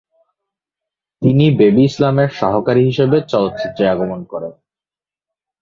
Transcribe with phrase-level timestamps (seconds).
[1.21, 4.53] তিনি বেবী ইসলামের সহকারী হিসেবে চলচ্চিত্রে আগমন করেন।